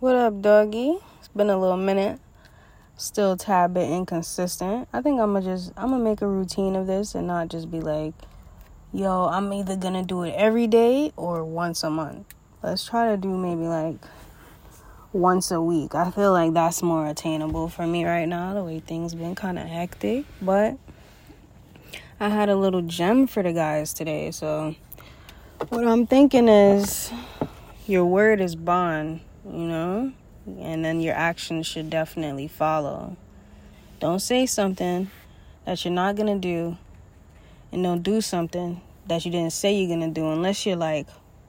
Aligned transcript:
What 0.00 0.14
up, 0.14 0.40
doggy? 0.40 0.96
It's 1.18 1.28
been 1.28 1.50
a 1.50 1.58
little 1.58 1.76
minute. 1.76 2.18
Still 2.96 3.36
tad 3.36 3.74
bit 3.74 3.90
inconsistent. 3.90 4.88
I 4.94 5.02
think 5.02 5.20
I'm 5.20 5.34
gonna 5.34 5.44
just 5.44 5.74
I'm 5.76 5.90
gonna 5.90 6.02
make 6.02 6.22
a 6.22 6.26
routine 6.26 6.74
of 6.74 6.86
this 6.86 7.14
and 7.14 7.26
not 7.26 7.48
just 7.48 7.70
be 7.70 7.80
like, 7.80 8.14
yo, 8.94 9.26
I'm 9.26 9.52
either 9.52 9.76
gonna 9.76 10.02
do 10.02 10.22
it 10.22 10.30
every 10.30 10.66
day 10.66 11.12
or 11.18 11.44
once 11.44 11.82
a 11.82 11.90
month. 11.90 12.34
Let's 12.62 12.86
try 12.86 13.10
to 13.10 13.18
do 13.18 13.28
maybe 13.28 13.64
like 13.64 13.96
once 15.12 15.50
a 15.50 15.60
week. 15.60 15.94
I 15.94 16.10
feel 16.10 16.32
like 16.32 16.54
that's 16.54 16.82
more 16.82 17.06
attainable 17.06 17.68
for 17.68 17.86
me 17.86 18.06
right 18.06 18.26
now, 18.26 18.54
the 18.54 18.64
way 18.64 18.80
things 18.80 19.14
been 19.14 19.34
kind 19.34 19.58
of 19.58 19.66
hectic. 19.66 20.24
But 20.40 20.78
I 22.18 22.30
had 22.30 22.48
a 22.48 22.56
little 22.56 22.80
gem 22.80 23.26
for 23.26 23.42
the 23.42 23.52
guys 23.52 23.92
today, 23.92 24.30
so 24.30 24.74
what 25.68 25.86
I'm 25.86 26.06
thinking 26.06 26.48
is 26.48 27.12
your 27.86 28.06
word 28.06 28.40
is 28.40 28.56
bond 28.56 29.20
you 29.44 29.66
know, 29.66 30.12
and 30.46 30.84
then 30.84 31.00
your 31.00 31.14
actions 31.14 31.66
should 31.66 31.90
definitely 31.90 32.48
follow. 32.48 33.16
Don't 33.98 34.20
say 34.20 34.46
something 34.46 35.10
that 35.64 35.84
you're 35.84 35.92
not 35.92 36.16
gonna 36.16 36.38
do, 36.38 36.76
and 37.72 37.82
don't 37.82 38.02
do 38.02 38.20
something 38.20 38.80
that 39.06 39.24
you 39.24 39.30
didn't 39.30 39.52
say 39.52 39.74
you're 39.74 39.88
gonna 39.94 40.10
do 40.10 40.30
unless 40.30 40.64
you're 40.64 40.76
like 40.76 41.06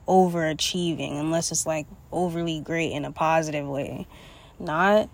overachieving, 0.08 1.20
unless 1.20 1.52
it's 1.52 1.66
like 1.66 1.88
overly 2.12 2.60
great 2.60 2.92
in 2.92 3.06
a 3.06 3.12
positive 3.12 3.68
way, 3.68 4.08
not 4.60 5.10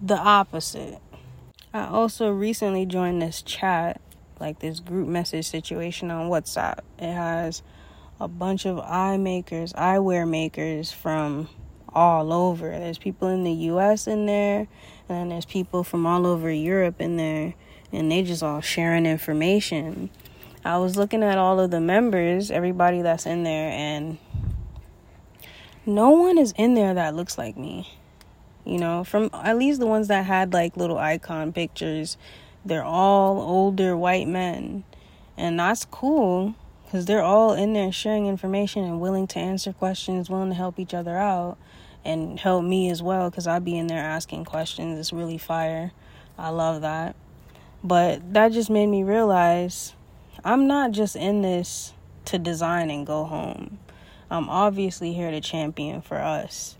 the 0.00 0.16
opposite. 0.16 0.98
I 1.72 1.86
also 1.86 2.30
recently 2.30 2.84
joined 2.84 3.22
this 3.22 3.40
chat, 3.40 4.00
like 4.40 4.58
this 4.58 4.80
group 4.80 5.08
message 5.08 5.46
situation 5.46 6.10
on 6.10 6.28
WhatsApp. 6.28 6.80
It 6.98 7.12
has 7.12 7.62
a 8.20 8.28
bunch 8.28 8.66
of 8.66 8.78
eye 8.80 9.16
makers, 9.16 9.72
eyewear 9.72 10.28
makers 10.28 10.92
from 10.92 11.48
all 11.94 12.32
over. 12.32 12.70
There's 12.70 12.98
people 12.98 13.28
in 13.28 13.44
the 13.44 13.52
US 13.52 14.06
in 14.06 14.26
there, 14.26 14.66
and 15.08 15.30
there's 15.30 15.44
people 15.44 15.84
from 15.84 16.06
all 16.06 16.26
over 16.26 16.50
Europe 16.50 17.00
in 17.00 17.16
there, 17.16 17.54
and 17.92 18.10
they 18.10 18.22
just 18.22 18.42
all 18.42 18.60
sharing 18.60 19.06
information. 19.06 20.10
I 20.64 20.78
was 20.78 20.96
looking 20.96 21.22
at 21.22 21.38
all 21.38 21.58
of 21.58 21.70
the 21.70 21.80
members, 21.80 22.50
everybody 22.50 23.02
that's 23.02 23.26
in 23.26 23.42
there, 23.42 23.70
and 23.70 24.18
no 25.84 26.10
one 26.10 26.38
is 26.38 26.54
in 26.56 26.74
there 26.74 26.94
that 26.94 27.14
looks 27.14 27.36
like 27.36 27.56
me. 27.56 27.98
You 28.64 28.78
know, 28.78 29.02
from 29.02 29.28
at 29.32 29.58
least 29.58 29.80
the 29.80 29.86
ones 29.86 30.06
that 30.08 30.24
had 30.24 30.52
like 30.52 30.76
little 30.76 30.98
icon 30.98 31.52
pictures, 31.52 32.16
they're 32.64 32.84
all 32.84 33.40
older 33.40 33.96
white 33.96 34.28
men. 34.28 34.84
And 35.36 35.58
that's 35.58 35.84
cool 35.84 36.54
because 36.84 37.06
they're 37.06 37.22
all 37.22 37.54
in 37.54 37.72
there 37.72 37.90
sharing 37.90 38.26
information 38.26 38.84
and 38.84 39.00
willing 39.00 39.26
to 39.28 39.40
answer 39.40 39.72
questions, 39.72 40.30
willing 40.30 40.50
to 40.50 40.54
help 40.54 40.78
each 40.78 40.94
other 40.94 41.16
out 41.16 41.58
and 42.04 42.38
help 42.38 42.64
me 42.64 42.90
as 42.90 43.02
well 43.02 43.30
because 43.30 43.46
I'd 43.46 43.64
be 43.64 43.76
in 43.76 43.86
there 43.86 44.02
asking 44.02 44.44
questions. 44.44 44.98
It's 44.98 45.12
really 45.12 45.38
fire. 45.38 45.92
I 46.38 46.50
love 46.50 46.82
that. 46.82 47.14
But 47.84 48.32
that 48.32 48.52
just 48.52 48.70
made 48.70 48.86
me 48.86 49.02
realize 49.02 49.94
I'm 50.44 50.66
not 50.66 50.92
just 50.92 51.16
in 51.16 51.42
this 51.42 51.92
to 52.26 52.38
design 52.38 52.90
and 52.90 53.06
go 53.06 53.24
home. 53.24 53.78
I'm 54.30 54.48
obviously 54.48 55.12
here 55.12 55.30
to 55.30 55.40
champion 55.40 56.00
for 56.00 56.16
us. 56.16 56.76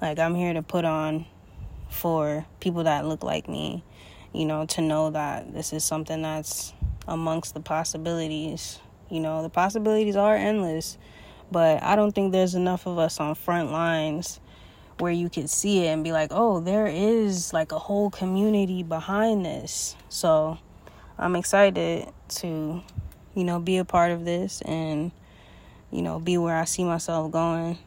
Like, 0.00 0.18
I'm 0.18 0.34
here 0.34 0.52
to 0.52 0.62
put 0.62 0.84
on 0.84 1.26
for 1.88 2.44
people 2.60 2.84
that 2.84 3.06
look 3.06 3.22
like 3.22 3.48
me, 3.48 3.84
you 4.32 4.44
know, 4.44 4.66
to 4.66 4.80
know 4.80 5.10
that 5.10 5.54
this 5.54 5.72
is 5.72 5.84
something 5.84 6.22
that's 6.22 6.72
amongst 7.06 7.54
the 7.54 7.60
possibilities. 7.60 8.80
You 9.08 9.20
know, 9.20 9.42
the 9.42 9.48
possibilities 9.48 10.16
are 10.16 10.34
endless, 10.34 10.98
but 11.50 11.82
I 11.82 11.96
don't 11.96 12.12
think 12.12 12.32
there's 12.32 12.54
enough 12.54 12.86
of 12.86 12.98
us 12.98 13.20
on 13.20 13.34
front 13.34 13.70
lines 13.70 14.40
where 14.98 15.12
you 15.12 15.28
could 15.28 15.50
see 15.50 15.84
it 15.84 15.88
and 15.88 16.02
be 16.02 16.12
like, 16.12 16.30
oh, 16.32 16.60
there 16.60 16.86
is 16.86 17.52
like 17.52 17.72
a 17.72 17.78
whole 17.78 18.10
community 18.10 18.82
behind 18.82 19.44
this. 19.44 19.96
So 20.08 20.58
I'm 21.18 21.36
excited 21.36 22.08
to, 22.28 22.82
you 23.34 23.44
know, 23.44 23.58
be 23.58 23.76
a 23.78 23.84
part 23.84 24.12
of 24.12 24.24
this 24.24 24.62
and, 24.62 25.12
you 25.90 26.02
know, 26.02 26.18
be 26.18 26.38
where 26.38 26.56
I 26.56 26.64
see 26.64 26.84
myself 26.84 27.30
going 27.30 27.78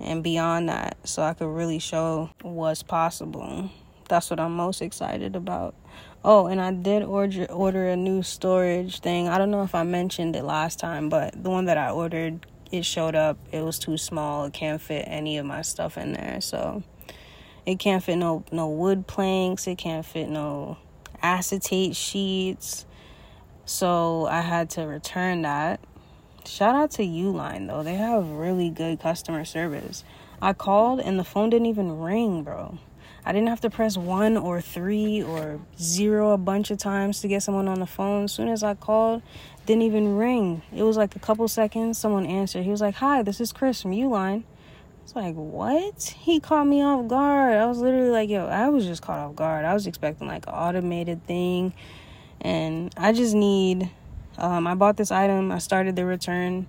and 0.00 0.22
beyond 0.22 0.68
that 0.68 0.96
so 1.04 1.22
I 1.22 1.34
could 1.34 1.48
really 1.48 1.78
show 1.78 2.30
what's 2.42 2.82
possible. 2.82 3.70
That's 4.08 4.30
what 4.30 4.38
I'm 4.38 4.54
most 4.54 4.82
excited 4.82 5.34
about. 5.34 5.74
Oh, 6.24 6.46
and 6.46 6.60
I 6.60 6.72
did 6.72 7.02
order 7.02 7.44
order 7.46 7.88
a 7.88 7.96
new 7.96 8.22
storage 8.22 9.00
thing. 9.00 9.28
I 9.28 9.38
don't 9.38 9.50
know 9.50 9.62
if 9.62 9.74
I 9.74 9.82
mentioned 9.82 10.36
it 10.36 10.42
last 10.42 10.78
time, 10.78 11.08
but 11.08 11.42
the 11.42 11.50
one 11.50 11.66
that 11.66 11.76
I 11.76 11.90
ordered 11.90 12.46
it 12.70 12.84
showed 12.84 13.14
up. 13.14 13.38
It 13.52 13.62
was 13.62 13.78
too 13.78 13.96
small. 13.96 14.44
It 14.44 14.52
can't 14.52 14.80
fit 14.80 15.04
any 15.06 15.38
of 15.38 15.46
my 15.46 15.62
stuff 15.62 15.96
in 15.96 16.12
there. 16.12 16.40
So 16.40 16.82
it 17.66 17.78
can't 17.78 18.02
fit 18.02 18.16
no 18.16 18.44
no 18.52 18.68
wood 18.68 19.06
planks. 19.06 19.66
It 19.66 19.78
can't 19.78 20.04
fit 20.04 20.28
no 20.28 20.78
acetate 21.22 21.96
sheets. 21.96 22.86
So 23.64 24.26
I 24.26 24.40
had 24.40 24.70
to 24.70 24.82
return 24.82 25.42
that. 25.42 25.80
Shout 26.46 26.74
out 26.74 26.90
to 26.92 27.02
Uline 27.02 27.66
though. 27.68 27.82
They 27.82 27.94
have 27.94 28.28
really 28.28 28.70
good 28.70 29.00
customer 29.00 29.44
service. 29.44 30.04
I 30.42 30.52
called 30.52 31.00
and 31.00 31.18
the 31.18 31.24
phone 31.24 31.50
didn't 31.50 31.66
even 31.66 31.98
ring, 31.98 32.42
bro. 32.42 32.78
I 33.26 33.32
didn't 33.32 33.48
have 33.48 33.62
to 33.62 33.70
press 33.70 33.96
one 33.96 34.36
or 34.36 34.60
three 34.60 35.22
or 35.22 35.58
zero 35.80 36.32
a 36.32 36.38
bunch 36.38 36.70
of 36.70 36.76
times 36.76 37.22
to 37.22 37.28
get 37.28 37.42
someone 37.42 37.68
on 37.68 37.80
the 37.80 37.86
phone. 37.86 38.24
As 38.24 38.32
soon 38.32 38.48
as 38.48 38.62
I 38.62 38.74
called, 38.74 39.22
didn't 39.66 39.82
even 39.82 40.16
ring. 40.16 40.62
It 40.74 40.82
was 40.82 40.96
like 40.96 41.16
a 41.16 41.18
couple 41.18 41.46
seconds. 41.48 41.98
Someone 41.98 42.26
answered. 42.26 42.64
He 42.64 42.70
was 42.70 42.80
like, 42.80 42.96
"Hi, 42.96 43.22
this 43.22 43.40
is 43.40 43.52
Chris 43.52 43.82
from 43.82 43.92
Uline." 43.92 44.44
It's 45.04 45.14
like, 45.14 45.34
what? 45.34 46.14
He 46.18 46.40
caught 46.40 46.66
me 46.66 46.82
off 46.82 47.08
guard. 47.08 47.58
I 47.58 47.66
was 47.66 47.78
literally 47.78 48.08
like, 48.08 48.30
yo, 48.30 48.46
I 48.46 48.70
was 48.70 48.86
just 48.86 49.02
caught 49.02 49.18
off 49.18 49.36
guard. 49.36 49.66
I 49.66 49.74
was 49.74 49.86
expecting 49.86 50.26
like 50.26 50.46
an 50.46 50.54
automated 50.54 51.26
thing. 51.26 51.74
And 52.40 52.92
I 52.96 53.12
just 53.12 53.34
need, 53.34 53.90
um, 54.38 54.66
I 54.66 54.74
bought 54.74 54.96
this 54.96 55.10
item. 55.10 55.52
I 55.52 55.58
started 55.58 55.94
the 55.94 56.06
return. 56.06 56.66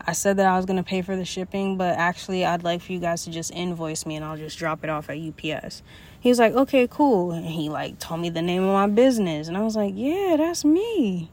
I 0.00 0.12
said 0.12 0.38
that 0.38 0.46
I 0.46 0.56
was 0.56 0.64
going 0.64 0.78
to 0.78 0.82
pay 0.82 1.02
for 1.02 1.16
the 1.16 1.26
shipping, 1.26 1.76
but 1.76 1.98
actually, 1.98 2.46
I'd 2.46 2.64
like 2.64 2.80
for 2.80 2.92
you 2.92 2.98
guys 2.98 3.24
to 3.24 3.30
just 3.30 3.50
invoice 3.50 4.06
me 4.06 4.16
and 4.16 4.24
I'll 4.24 4.38
just 4.38 4.56
drop 4.56 4.82
it 4.82 4.88
off 4.88 5.10
at 5.10 5.18
UPS. 5.18 5.82
He 6.18 6.30
was 6.30 6.38
like, 6.38 6.54
okay, 6.54 6.88
cool. 6.88 7.32
And 7.32 7.44
he 7.44 7.68
like 7.68 7.98
told 7.98 8.20
me 8.20 8.30
the 8.30 8.40
name 8.40 8.62
of 8.62 8.72
my 8.72 8.86
business. 8.86 9.48
And 9.48 9.56
I 9.56 9.60
was 9.60 9.76
like, 9.76 9.92
yeah, 9.94 10.36
that's 10.38 10.64
me. 10.64 11.30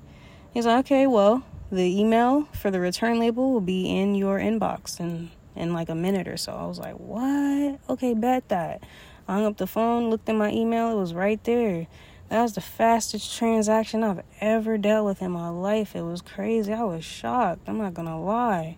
He's 0.54 0.66
like, 0.66 0.86
okay, 0.86 1.08
well, 1.08 1.44
the 1.72 2.00
email 2.00 2.44
for 2.54 2.70
the 2.70 2.80
return 2.80 3.20
label 3.20 3.52
will 3.52 3.62
be 3.62 3.90
in 3.90 4.14
your 4.14 4.38
inbox 4.38 5.00
in, 5.00 5.32
in 5.56 5.74
like 5.74 5.90
a 5.90 5.96
minute 5.96 6.28
or 6.28 6.38
so. 6.38 6.54
I 6.54 6.66
was 6.66 6.78
like, 6.78 6.96
what? 6.96 7.80
Okay, 7.90 8.14
bet 8.14 8.50
that. 8.50 8.84
I 9.28 9.34
hung 9.34 9.46
up 9.46 9.58
the 9.58 9.66
phone, 9.66 10.10
looked 10.10 10.30
in 10.30 10.38
my 10.38 10.52
email, 10.52 10.92
it 10.92 10.96
was 10.96 11.14
right 11.14 11.44
there. 11.44 11.88
That 12.30 12.42
was 12.42 12.54
the 12.54 12.62
fastest 12.62 13.38
transaction 13.38 14.04
I've 14.04 14.24
ever 14.42 14.78
dealt 14.78 15.06
with 15.06 15.22
in 15.22 15.32
my 15.32 15.50
life. 15.50 15.96
It 15.96 16.02
was 16.02 16.22
crazy. 16.22 16.74
I 16.74 16.84
was 16.84 17.06
shocked. 17.06 17.68
I'm 17.68 17.78
not 17.78 17.94
gonna 17.94 18.20
lie. 18.20 18.78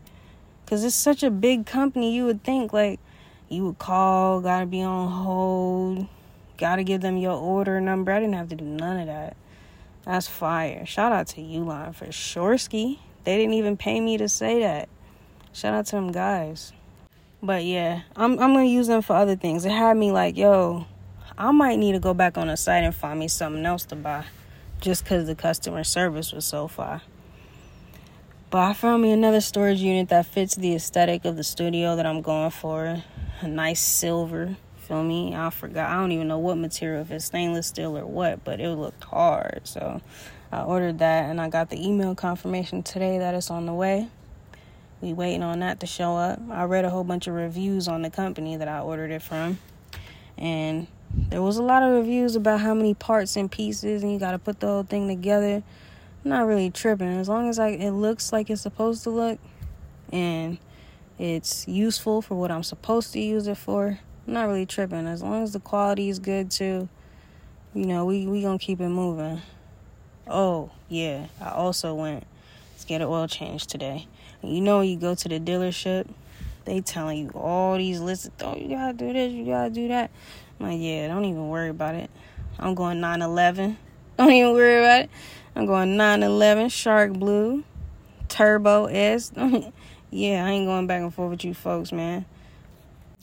Because 0.63 0.83
it's 0.83 0.95
such 0.95 1.23
a 1.23 1.31
big 1.31 1.65
company, 1.65 2.13
you 2.13 2.25
would 2.25 2.43
think 2.43 2.73
like 2.73 2.99
you 3.49 3.65
would 3.65 3.79
call, 3.79 4.41
gotta 4.41 4.65
be 4.65 4.81
on 4.81 5.09
hold, 5.09 6.07
gotta 6.57 6.83
give 6.83 7.01
them 7.01 7.17
your 7.17 7.37
order 7.37 7.79
number. 7.79 8.11
I 8.11 8.19
didn't 8.19 8.35
have 8.35 8.49
to 8.49 8.55
do 8.55 8.65
none 8.65 8.99
of 8.99 9.07
that. 9.07 9.37
That's 10.05 10.27
fire. 10.27 10.85
Shout 10.85 11.11
out 11.11 11.27
to 11.29 11.41
Uline 11.41 11.95
for 11.95 12.05
Shorsky. 12.07 12.99
They 13.23 13.37
didn't 13.37 13.55
even 13.55 13.75
pay 13.75 13.99
me 13.99 14.17
to 14.17 14.29
say 14.29 14.59
that. 14.59 14.87
Shout 15.51 15.73
out 15.73 15.87
to 15.87 15.95
them 15.95 16.11
guys. 16.11 16.73
But 17.41 17.63
yeah, 17.63 18.01
I'm 18.15 18.33
I'm 18.39 18.53
gonna 18.53 18.65
use 18.65 18.87
them 18.87 19.01
for 19.01 19.15
other 19.15 19.35
things. 19.35 19.65
It 19.65 19.71
had 19.71 19.97
me 19.97 20.11
like, 20.11 20.37
yo, 20.37 20.85
I 21.37 21.51
might 21.51 21.79
need 21.79 21.93
to 21.93 21.99
go 21.99 22.13
back 22.13 22.37
on 22.37 22.47
the 22.47 22.55
site 22.55 22.83
and 22.83 22.93
find 22.93 23.19
me 23.19 23.27
something 23.27 23.65
else 23.65 23.85
to 23.85 23.95
buy, 23.95 24.25
just 24.79 25.03
because 25.03 25.27
the 25.27 25.35
customer 25.35 25.83
service 25.83 26.31
was 26.31 26.45
so 26.45 26.67
far. 26.67 27.01
But 28.51 28.59
I 28.59 28.73
found 28.73 29.01
me 29.01 29.11
another 29.11 29.41
storage 29.41 29.81
unit 29.81 30.09
that 30.09 30.27
fits 30.27 30.55
the 30.55 30.75
aesthetic 30.75 31.25
of 31.25 31.35
the 31.35 31.43
studio 31.43 31.95
that 31.95 32.05
I'm 32.05 32.21
going 32.21 32.51
for. 32.51 33.03
A 33.41 33.47
nice 33.47 33.81
silver 33.81 34.55
Feel 34.87 35.03
me? 35.03 35.35
I 35.35 35.49
forgot. 35.49 35.89
I 35.89 35.95
don't 35.95 36.11
even 36.11 36.27
know 36.27 36.37
what 36.37 36.59
material, 36.59 37.01
if 37.01 37.09
it's 37.09 37.25
stainless 37.25 37.65
steel 37.65 37.97
or 37.97 38.05
what, 38.05 38.43
but 38.43 38.59
it 38.59 38.69
looked 38.69 39.03
hard. 39.05 39.61
So 39.63 39.99
I 40.51 40.61
ordered 40.61 40.99
that 40.99 41.27
and 41.27 41.41
I 41.41 41.49
got 41.49 41.71
the 41.71 41.83
email 41.83 42.13
confirmation 42.13 42.83
today 42.83 43.17
that 43.17 43.33
it's 43.33 43.49
on 43.49 43.65
the 43.65 43.73
way. 43.73 44.09
We 45.01 45.11
waiting 45.11 45.41
on 45.41 45.61
that 45.61 45.79
to 45.79 45.87
show 45.87 46.15
up. 46.15 46.39
I 46.51 46.65
read 46.65 46.85
a 46.85 46.91
whole 46.91 47.03
bunch 47.03 47.25
of 47.25 47.33
reviews 47.33 47.87
on 47.87 48.03
the 48.03 48.11
company 48.11 48.57
that 48.57 48.67
I 48.67 48.79
ordered 48.79 49.09
it 49.09 49.23
from. 49.23 49.57
And 50.37 50.85
there 51.09 51.41
was 51.41 51.57
a 51.57 51.63
lot 51.63 51.81
of 51.81 51.91
reviews 51.91 52.35
about 52.35 52.59
how 52.59 52.75
many 52.75 52.93
parts 52.93 53.35
and 53.35 53.51
pieces 53.51 54.03
and 54.03 54.13
you 54.13 54.19
got 54.19 54.31
to 54.31 54.39
put 54.39 54.59
the 54.59 54.67
whole 54.67 54.83
thing 54.83 55.07
together. 55.07 55.63
I'm 56.23 56.29
not 56.29 56.45
really 56.45 56.69
tripping 56.69 57.07
as 57.07 57.27
long 57.27 57.49
as 57.49 57.57
I 57.57 57.69
it 57.69 57.91
looks 57.91 58.31
like 58.31 58.51
it's 58.51 58.61
supposed 58.61 59.01
to 59.03 59.09
look 59.09 59.39
and 60.13 60.59
it's 61.17 61.67
useful 61.67 62.21
for 62.21 62.35
what 62.35 62.51
I'm 62.51 62.63
supposed 62.63 63.13
to 63.13 63.19
use 63.19 63.47
it 63.47 63.57
for. 63.57 63.99
I'm 64.27 64.33
not 64.33 64.47
really 64.47 64.65
tripping. 64.65 65.07
As 65.07 65.21
long 65.21 65.43
as 65.43 65.53
the 65.53 65.59
quality 65.59 66.09
is 66.09 66.19
good 66.19 66.49
too, 66.49 66.89
you 67.73 67.85
know, 67.85 68.05
we 68.05 68.25
we 68.25 68.41
gonna 68.41 68.57
keep 68.57 68.81
it 68.81 68.89
moving. 68.89 69.41
Oh 70.27 70.71
yeah, 70.89 71.27
I 71.39 71.51
also 71.51 71.93
went 71.93 72.25
to 72.79 72.85
get 72.87 73.01
an 73.01 73.07
oil 73.07 73.27
change 73.27 73.67
today. 73.67 74.07
You 74.41 74.61
know, 74.61 74.81
you 74.81 74.97
go 74.97 75.15
to 75.15 75.29
the 75.29 75.39
dealership, 75.39 76.07
They 76.65 76.81
telling 76.81 77.17
you 77.19 77.29
all 77.29 77.77
these 77.77 77.99
lists. 77.99 78.29
Oh, 78.41 78.55
you 78.55 78.69
gotta 78.69 78.93
do 78.93 79.13
this, 79.13 79.31
you 79.31 79.45
gotta 79.45 79.69
do 79.69 79.87
that. 79.89 80.09
I'm 80.59 80.67
like, 80.67 80.79
yeah, 80.79 81.07
don't 81.07 81.25
even 81.25 81.49
worry 81.49 81.69
about 81.69 81.95
it. 81.95 82.09
I'm 82.57 82.73
going 82.75 83.01
911. 83.01 83.77
Don't 84.17 84.31
even 84.31 84.53
worry 84.53 84.79
about 84.79 85.01
it. 85.01 85.09
I'm 85.57 85.65
going 85.65 85.97
911, 85.97 86.69
Shark 86.69 87.11
Blue, 87.11 87.65
Turbo 88.29 88.85
S. 88.85 89.29
yeah, 90.09 90.45
I 90.45 90.51
ain't 90.51 90.65
going 90.65 90.87
back 90.87 91.01
and 91.01 91.13
forth 91.13 91.31
with 91.31 91.43
you 91.43 91.53
folks, 91.53 91.91
man. 91.91 92.25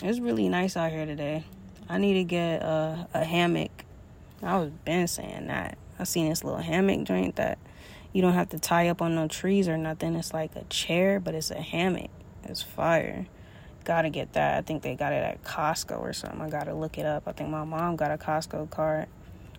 It's 0.04 0.18
really 0.18 0.48
nice 0.48 0.76
out 0.76 0.90
here 0.90 1.06
today. 1.06 1.44
I 1.88 1.96
need 1.96 2.14
to 2.14 2.24
get 2.24 2.60
a, 2.60 3.06
a 3.14 3.24
hammock. 3.24 3.84
I 4.42 4.56
was 4.58 4.70
been 4.84 5.06
saying 5.06 5.46
that. 5.46 5.78
I 5.96 6.02
seen 6.02 6.28
this 6.28 6.42
little 6.42 6.58
hammock 6.58 7.04
joint 7.04 7.36
that 7.36 7.56
you 8.12 8.20
don't 8.20 8.32
have 8.32 8.48
to 8.48 8.58
tie 8.58 8.88
up 8.88 9.00
on 9.00 9.14
no 9.14 9.28
trees 9.28 9.68
or 9.68 9.76
nothing. 9.76 10.16
It's 10.16 10.34
like 10.34 10.56
a 10.56 10.64
chair, 10.64 11.20
but 11.20 11.36
it's 11.36 11.52
a 11.52 11.60
hammock. 11.60 12.10
It's 12.42 12.60
fire. 12.60 13.26
Gotta 13.84 14.10
get 14.10 14.32
that. 14.32 14.58
I 14.58 14.62
think 14.62 14.82
they 14.82 14.96
got 14.96 15.12
it 15.12 15.22
at 15.22 15.44
Costco 15.44 16.00
or 16.00 16.12
something. 16.12 16.40
I 16.40 16.50
gotta 16.50 16.74
look 16.74 16.98
it 16.98 17.06
up. 17.06 17.22
I 17.28 17.32
think 17.32 17.50
my 17.50 17.62
mom 17.62 17.94
got 17.94 18.10
a 18.10 18.18
Costco 18.18 18.70
card. 18.70 19.06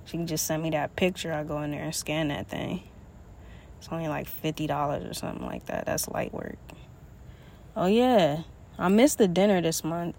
She 0.04 0.18
can 0.18 0.28
just 0.28 0.46
send 0.46 0.62
me 0.62 0.72
that 0.72 0.98
picture. 0.98 1.32
I 1.32 1.46
go 1.46 1.62
in 1.62 1.72
there 1.72 1.84
and 1.84 1.96
scan 1.96 2.28
that 2.28 2.50
thing. 2.50 2.84
It's 3.80 3.88
only 3.90 4.10
like 4.10 4.28
fifty 4.28 4.68
dollars 4.68 5.06
or 5.06 5.14
something 5.14 5.46
like 5.46 5.68
that. 5.68 5.86
That's 5.86 6.10
light 6.10 6.34
work. 6.34 6.58
Oh 7.78 7.86
yeah, 7.86 8.44
I 8.78 8.90
missed 8.90 9.20
the 9.20 9.30
dinner 9.30 9.62
this 9.62 9.86
month 9.86 10.18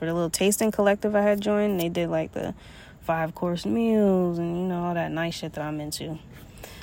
for 0.00 0.06
the 0.06 0.14
little 0.14 0.30
tasting 0.30 0.70
collective 0.70 1.14
I 1.14 1.20
had 1.20 1.42
joined. 1.42 1.78
They 1.78 1.90
did 1.90 2.08
like 2.08 2.32
the 2.32 2.54
five 3.02 3.34
course 3.34 3.66
meals 3.66 4.38
and 4.38 4.56
you 4.56 4.66
know 4.66 4.84
all 4.84 4.94
that 4.94 5.12
nice 5.12 5.34
shit 5.34 5.52
that 5.52 5.62
I'm 5.62 5.78
into. 5.78 6.18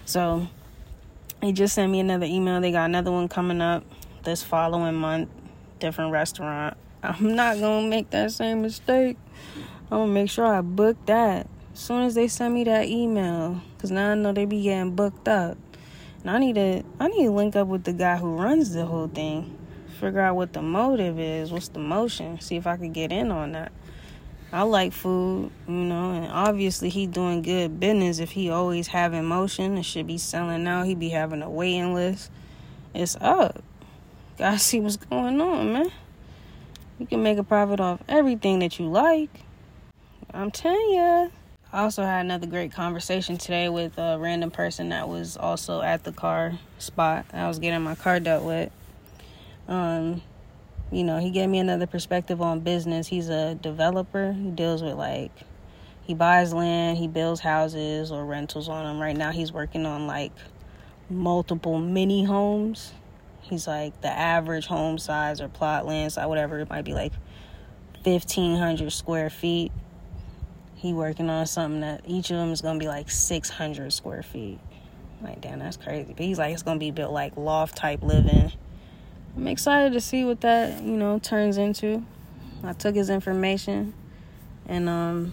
So 0.06 0.48
they 1.42 1.52
just 1.52 1.74
sent 1.74 1.92
me 1.92 2.00
another 2.00 2.28
email. 2.28 2.62
They 2.62 2.72
got 2.72 2.86
another 2.86 3.12
one 3.12 3.28
coming 3.28 3.60
up 3.60 3.84
this 4.24 4.44
following 4.44 4.94
month, 4.94 5.30
different 5.80 6.12
restaurant. 6.12 6.78
I'm 7.02 7.36
not 7.36 7.60
gonna 7.60 7.88
make 7.88 8.12
that 8.12 8.32
same 8.34 8.62
mistake. 8.62 9.18
I'm 9.90 9.98
gonna 9.98 10.12
make 10.12 10.30
sure 10.30 10.46
I 10.46 10.62
book 10.62 10.98
that 11.08 11.48
as 11.74 11.80
soon 11.80 12.04
as 12.04 12.14
they 12.14 12.28
send 12.28 12.54
me 12.54 12.66
that 12.66 12.86
email, 12.86 13.62
cause 13.80 13.90
now 13.90 14.12
I 14.12 14.16
know 14.16 14.32
they 14.32 14.46
be 14.46 14.62
getting 14.62 14.92
booked 14.92 15.28
up. 15.28 15.58
And 16.22 16.30
I 16.30 16.38
need 16.38 16.54
to 16.54 16.84
I 17.00 17.08
need 17.08 17.26
to 17.26 17.32
link 17.32 17.56
up 17.56 17.68
with 17.68 17.84
the 17.84 17.94
guy 17.94 18.18
who 18.18 18.36
runs 18.36 18.74
the 18.74 18.86
whole 18.86 19.08
thing 19.08 19.58
figure 19.98 20.22
out 20.22 20.36
what 20.36 20.54
the 20.54 20.62
motive 20.62 21.20
is, 21.20 21.52
what's 21.52 21.68
the 21.70 21.80
motion, 21.80 22.40
see 22.40 22.56
if 22.56 22.68
I 22.68 22.78
could 22.78 22.94
get 22.94 23.12
in 23.12 23.32
on 23.32 23.54
that. 23.54 23.72
I 24.52 24.62
like 24.62 24.94
food, 24.94 25.52
you 25.68 25.74
know, 25.74 26.12
and 26.12 26.32
obviously 26.32 26.90
he 26.90 27.06
doing 27.06 27.42
good 27.42 27.82
business 27.82 28.20
if 28.20 28.32
he 28.32 28.50
always 28.50 28.88
having 28.88 29.26
motion. 29.26 29.78
It 29.78 29.84
should 29.84 30.08
be 30.08 30.18
selling 30.18 30.66
out. 30.66 30.86
He 30.86 30.96
be 30.96 31.10
having 31.10 31.42
a 31.42 31.50
waiting 31.50 31.94
list. 31.94 32.32
It's 32.94 33.18
up. 33.20 33.62
Gotta 34.38 34.58
see 34.60 34.80
what's 34.80 34.96
going 34.96 35.42
on, 35.42 35.74
man. 35.74 35.92
You 36.98 37.06
can 37.06 37.24
make 37.24 37.38
a 37.38 37.44
profit 37.44 37.82
off 37.82 38.02
everything 38.08 38.60
that 38.60 38.80
you 38.80 38.88
like. 38.88 39.42
I'm 40.34 40.52
telling 40.52 40.94
ya. 40.94 41.28
I 41.74 41.82
also 41.84 42.04
had 42.04 42.22
another 42.22 42.48
great 42.48 42.72
conversation 42.72 43.38
today 43.38 43.68
with 43.68 43.98
a 43.98 44.18
random 44.18 44.52
person 44.52 44.90
that 44.90 45.10
was 45.10 45.36
also 45.36 45.82
at 45.82 46.06
the 46.06 46.14
car 46.14 46.58
spot. 46.80 47.26
I 47.34 47.48
was 47.50 47.60
getting 47.60 47.82
my 47.82 47.96
car 47.96 48.22
dealt 48.22 48.46
with. 48.46 48.72
Um, 49.68 50.22
you 50.92 51.04
know, 51.04 51.20
he 51.20 51.32
gave 51.32 51.50
me 51.50 51.60
another 51.60 51.88
perspective 51.88 52.42
on 52.42 52.62
business. 52.62 53.08
He's 53.08 53.30
a 53.30 53.56
developer. 53.56 54.32
He 54.32 54.52
deals 54.52 54.82
with 54.82 54.94
like 54.94 55.32
he 56.02 56.14
buys 56.14 56.54
land, 56.54 56.98
he 56.98 57.10
builds 57.10 57.42
houses 57.42 58.12
or 58.12 58.26
rentals 58.26 58.70
on 58.70 58.86
them. 58.86 59.00
Right 59.00 59.16
now 59.16 59.32
he's 59.32 59.52
working 59.52 59.86
on 59.86 60.08
like 60.08 60.32
multiple 61.10 61.80
mini 61.80 62.24
homes. 62.24 62.94
He's 63.42 63.68
like 63.68 64.00
the 64.02 64.08
average 64.08 64.68
home 64.68 64.98
size 64.98 65.42
or 65.42 65.50
plot 65.50 65.86
land 65.86 66.14
size, 66.14 66.28
whatever 66.28 66.60
it 66.60 66.70
might 66.70 66.86
be 66.86 66.94
like 66.94 67.12
fifteen 68.04 68.58
hundred 68.58 68.92
square 68.94 69.30
feet. 69.30 69.74
He 70.76 70.94
working 70.94 71.30
on 71.30 71.46
something 71.48 71.82
that 71.82 72.02
each 72.08 72.30
of 72.30 72.38
them 72.38 72.52
is 72.54 72.62
gonna 72.62 72.80
be 72.80 72.88
like 72.88 73.12
six 73.12 73.50
hundred 73.50 73.92
square 73.92 74.24
feet. 74.24 74.60
Like 75.22 75.42
damn, 75.42 75.60
that's 75.60 75.76
crazy. 75.76 76.14
But 76.16 76.26
he's 76.26 76.38
like 76.38 76.54
it's 76.54 76.64
gonna 76.64 76.80
be 76.80 76.92
built 76.92 77.12
like 77.12 77.36
loft 77.36 77.76
type 77.76 78.02
living 78.02 78.54
I'm 79.38 79.48
excited 79.48 79.94
to 79.94 80.02
see 80.02 80.26
what 80.26 80.42
that, 80.42 80.82
you 80.82 80.98
know, 80.98 81.20
turns 81.20 81.58
into. 81.58 82.04
I 82.64 82.74
took 82.74 82.96
his 82.96 83.12
information 83.12 83.94
and 84.66 84.90
um 84.90 85.32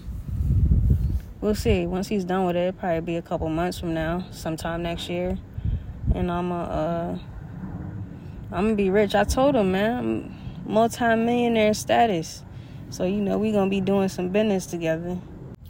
we'll 1.40 1.54
see. 1.54 1.86
Once 1.86 2.08
he's 2.08 2.22
done 2.22 2.44
with 2.44 2.54
it, 2.54 2.68
it'll 2.68 2.78
probably 2.78 3.00
be 3.00 3.16
a 3.16 3.22
couple 3.22 3.48
months 3.48 3.80
from 3.80 3.94
now, 3.94 4.26
sometime 4.30 4.82
next 4.82 5.08
year. 5.08 5.38
And 6.14 6.30
I'm 6.30 6.52
a 6.52 6.62
uh 6.64 7.18
I'm 8.52 8.64
gonna 8.64 8.74
be 8.74 8.90
rich. 8.90 9.14
I 9.14 9.24
told 9.24 9.56
him, 9.56 9.72
man, 9.72 9.98
I'm 9.98 10.36
multi-millionaire 10.70 11.72
status. 11.72 12.42
So, 12.90 13.04
you 13.04 13.22
know, 13.22 13.38
we 13.38 13.52
gonna 13.52 13.70
be 13.70 13.80
doing 13.80 14.10
some 14.10 14.28
business 14.28 14.66
together. 14.66 15.18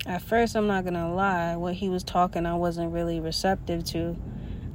At 0.07 0.23
first, 0.23 0.57
I'm 0.57 0.67
not 0.67 0.85
gonna 0.85 1.15
lie, 1.15 1.55
what 1.55 1.75
he 1.75 1.89
was 1.89 2.03
talking, 2.03 2.47
I 2.47 2.57
wasn't 2.57 2.93
really 2.93 3.21
receptive 3.21 3.85
to 3.85 4.17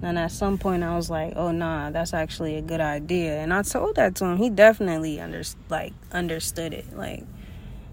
and 0.01 0.17
at 0.17 0.31
some 0.31 0.57
point, 0.57 0.83
I 0.83 0.95
was 0.95 1.09
like, 1.09 1.33
"Oh 1.35 1.51
nah, 1.51 1.89
that's 1.91 2.13
actually 2.13 2.55
a 2.55 2.61
good 2.61 2.79
idea." 2.79 3.39
And 3.39 3.53
I 3.53 3.63
told 3.63 3.95
that 3.95 4.15
to 4.15 4.25
him. 4.25 4.37
He 4.37 4.49
definitely 4.49 5.19
under 5.19 5.43
like 5.69 5.93
understood 6.11 6.73
it. 6.73 6.95
Like 6.95 7.23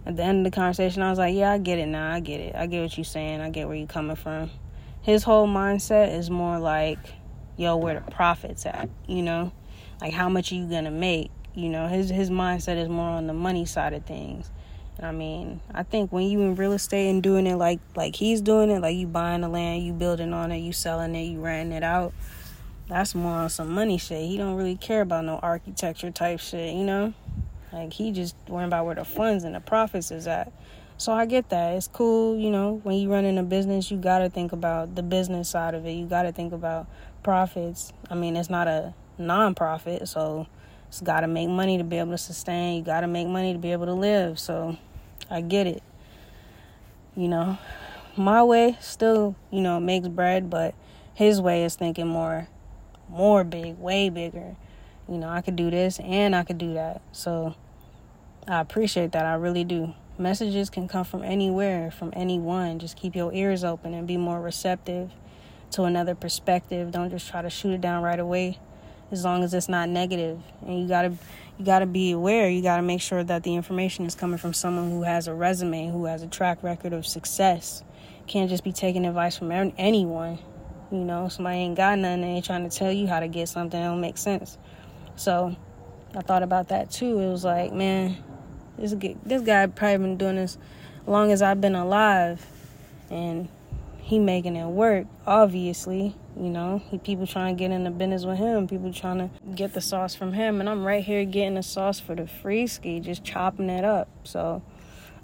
at 0.04 0.16
the 0.16 0.22
end 0.22 0.46
of 0.46 0.52
the 0.52 0.54
conversation, 0.54 1.02
I 1.02 1.10
was 1.10 1.18
like, 1.18 1.34
"Yeah, 1.34 1.52
I 1.52 1.58
get 1.58 1.78
it 1.78 1.86
now. 1.86 2.12
I 2.12 2.20
get 2.20 2.40
it. 2.40 2.54
I 2.54 2.66
get 2.66 2.82
what 2.82 2.96
you're 2.96 3.04
saying. 3.04 3.40
I 3.40 3.50
get 3.50 3.66
where 3.66 3.76
you're 3.76 3.86
coming 3.86 4.16
from." 4.16 4.50
His 5.02 5.24
whole 5.24 5.48
mindset 5.48 6.16
is 6.16 6.30
more 6.30 6.58
like, 6.58 6.98
"Yo, 7.56 7.76
where 7.76 7.94
the 7.94 8.10
profits 8.10 8.66
at?" 8.66 8.88
You 9.08 9.22
know, 9.22 9.52
like 10.00 10.12
how 10.12 10.28
much 10.28 10.52
are 10.52 10.56
you 10.56 10.66
gonna 10.66 10.92
make? 10.92 11.30
You 11.54 11.70
know, 11.70 11.88
his 11.88 12.08
his 12.08 12.30
mindset 12.30 12.76
is 12.76 12.88
more 12.88 13.08
on 13.08 13.26
the 13.26 13.34
money 13.34 13.64
side 13.64 13.94
of 13.94 14.04
things. 14.04 14.50
I 15.02 15.12
mean, 15.12 15.60
I 15.74 15.82
think 15.82 16.10
when 16.10 16.26
you 16.26 16.40
in 16.40 16.54
real 16.54 16.72
estate 16.72 17.10
and 17.10 17.22
doing 17.22 17.46
it 17.46 17.56
like 17.56 17.80
like 17.94 18.16
he's 18.16 18.40
doing 18.40 18.70
it, 18.70 18.80
like 18.80 18.96
you 18.96 19.06
buying 19.06 19.42
the 19.42 19.48
land, 19.48 19.84
you 19.84 19.92
building 19.92 20.32
on 20.32 20.50
it, 20.52 20.58
you 20.58 20.72
selling 20.72 21.14
it, 21.14 21.24
you 21.24 21.40
renting 21.40 21.76
it 21.76 21.82
out. 21.82 22.14
That's 22.88 23.14
more 23.14 23.32
on 23.32 23.50
some 23.50 23.72
money 23.72 23.98
shit. 23.98 24.24
He 24.26 24.36
don't 24.36 24.54
really 24.54 24.76
care 24.76 25.02
about 25.02 25.24
no 25.24 25.38
architecture 25.38 26.10
type 26.10 26.40
shit, 26.40 26.74
you 26.74 26.84
know? 26.84 27.12
Like 27.72 27.92
he 27.92 28.12
just 28.12 28.36
worrying 28.48 28.68
about 28.68 28.86
where 28.86 28.94
the 28.94 29.04
funds 29.04 29.44
and 29.44 29.54
the 29.54 29.60
profits 29.60 30.10
is 30.10 30.26
at. 30.26 30.52
So 30.98 31.12
I 31.12 31.26
get 31.26 31.50
that. 31.50 31.74
It's 31.74 31.88
cool, 31.88 32.38
you 32.38 32.48
know, 32.48 32.80
when 32.84 32.96
you 32.96 33.12
running 33.12 33.36
a 33.36 33.42
business, 33.42 33.90
you 33.90 33.98
got 33.98 34.20
to 34.20 34.30
think 34.30 34.52
about 34.52 34.94
the 34.94 35.02
business 35.02 35.50
side 35.50 35.74
of 35.74 35.84
it. 35.84 35.92
You 35.92 36.06
got 36.06 36.22
to 36.22 36.32
think 36.32 36.54
about 36.54 36.86
profits. 37.22 37.92
I 38.08 38.14
mean, 38.14 38.34
it's 38.34 38.48
not 38.48 38.66
a 38.66 38.94
non-profit, 39.18 40.08
so 40.08 40.46
it's 40.88 41.02
got 41.02 41.20
to 41.20 41.26
make 41.26 41.50
money 41.50 41.76
to 41.76 41.84
be 41.84 41.98
able 41.98 42.12
to 42.12 42.18
sustain. 42.18 42.78
You 42.78 42.82
got 42.82 43.00
to 43.00 43.08
make 43.08 43.26
money 43.26 43.52
to 43.52 43.58
be 43.58 43.72
able 43.72 43.86
to 43.86 43.92
live. 43.92 44.38
So 44.38 44.78
I 45.30 45.40
get 45.40 45.66
it. 45.66 45.82
You 47.16 47.28
know, 47.28 47.58
my 48.16 48.42
way 48.42 48.76
still, 48.80 49.36
you 49.50 49.60
know, 49.60 49.80
makes 49.80 50.08
bread, 50.08 50.50
but 50.50 50.74
his 51.14 51.40
way 51.40 51.64
is 51.64 51.76
thinking 51.76 52.06
more, 52.06 52.48
more 53.08 53.44
big, 53.44 53.78
way 53.78 54.08
bigger. 54.08 54.56
You 55.08 55.18
know, 55.18 55.28
I 55.28 55.40
could 55.40 55.56
do 55.56 55.70
this 55.70 55.98
and 56.00 56.34
I 56.34 56.42
could 56.42 56.58
do 56.58 56.74
that. 56.74 57.00
So 57.12 57.54
I 58.46 58.60
appreciate 58.60 59.12
that. 59.12 59.24
I 59.24 59.34
really 59.34 59.64
do. 59.64 59.94
Messages 60.18 60.70
can 60.70 60.88
come 60.88 61.04
from 61.04 61.22
anywhere, 61.22 61.90
from 61.90 62.12
anyone. 62.14 62.78
Just 62.78 62.96
keep 62.96 63.14
your 63.14 63.32
ears 63.32 63.64
open 63.64 63.94
and 63.94 64.06
be 64.06 64.16
more 64.16 64.40
receptive 64.40 65.10
to 65.72 65.82
another 65.84 66.14
perspective. 66.14 66.90
Don't 66.90 67.10
just 67.10 67.28
try 67.28 67.42
to 67.42 67.50
shoot 67.50 67.72
it 67.72 67.80
down 67.80 68.02
right 68.02 68.18
away 68.18 68.58
as 69.10 69.24
long 69.24 69.44
as 69.44 69.54
it's 69.54 69.68
not 69.68 69.88
negative. 69.88 70.40
And 70.66 70.80
you 70.80 70.88
got 70.88 71.02
to 71.02 71.12
you 71.58 71.64
got 71.64 71.80
to 71.80 71.86
be 71.86 72.12
aware. 72.12 72.48
You 72.48 72.62
got 72.62 72.76
to 72.76 72.82
make 72.82 73.00
sure 73.00 73.24
that 73.24 73.42
the 73.42 73.54
information 73.54 74.04
is 74.06 74.14
coming 74.14 74.38
from 74.38 74.52
someone 74.52 74.90
who 74.90 75.02
has 75.02 75.28
a 75.28 75.34
resume, 75.34 75.88
who 75.88 76.04
has 76.04 76.22
a 76.22 76.26
track 76.26 76.62
record 76.62 76.92
of 76.92 77.06
success. 77.06 77.82
Can't 78.26 78.50
just 78.50 78.64
be 78.64 78.72
taking 78.72 79.06
advice 79.06 79.36
from 79.36 79.50
anyone. 79.78 80.38
You 80.90 80.98
know, 80.98 81.28
somebody 81.28 81.58
ain't 81.58 81.76
got 81.76 81.98
nothing. 81.98 82.22
They 82.22 82.28
ain't 82.28 82.44
trying 82.44 82.68
to 82.68 82.76
tell 82.76 82.92
you 82.92 83.06
how 83.06 83.20
to 83.20 83.28
get 83.28 83.48
something. 83.48 83.80
It 83.80 83.84
don't 83.84 84.00
make 84.00 84.18
sense. 84.18 84.58
So, 85.16 85.56
I 86.14 86.20
thought 86.20 86.42
about 86.42 86.68
that 86.68 86.90
too. 86.90 87.18
It 87.20 87.30
was 87.30 87.44
like, 87.44 87.72
man, 87.72 88.16
this 88.78 88.94
this 89.24 89.42
guy 89.42 89.66
probably 89.66 89.98
been 89.98 90.16
doing 90.16 90.36
this 90.36 90.58
long 91.06 91.30
as 91.30 91.42
I've 91.42 91.60
been 91.60 91.74
alive, 91.74 92.44
and 93.10 93.48
he 93.98 94.18
making 94.18 94.56
it 94.56 94.66
work. 94.66 95.06
Obviously, 95.26 96.14
you 96.38 96.50
know, 96.50 96.82
people 97.02 97.26
trying 97.26 97.56
to 97.56 97.58
get 97.58 97.70
in 97.70 97.84
the 97.84 97.90
business 97.90 98.24
with 98.24 98.38
him. 98.38 98.68
People 98.68 98.92
trying 98.92 99.18
to 99.18 99.30
get 99.54 99.72
the 99.72 99.80
sauce 99.80 100.14
from 100.14 100.34
him, 100.34 100.60
and 100.60 100.68
I'm 100.68 100.84
right 100.84 101.02
here 101.02 101.24
getting 101.24 101.54
the 101.54 101.62
sauce 101.62 101.98
for 101.98 102.14
the 102.14 102.26
free 102.26 102.66
ski, 102.66 103.00
just 103.00 103.24
chopping 103.24 103.70
it 103.70 103.84
up. 103.84 104.08
So 104.24 104.62